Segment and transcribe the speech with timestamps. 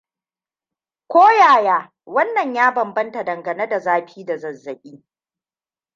[1.11, 5.05] Koyaya, wannan ya bambanta dangane da zafi da zazzabi.